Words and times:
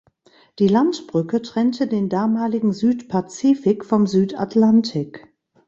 Die 0.57 0.67
Landbrücke 0.67 1.43
trennte 1.43 1.85
den 1.85 2.09
damaligen 2.09 2.73
Südpazifik 2.73 3.85
vom 3.85 4.07
Südatlantik. 4.07 5.31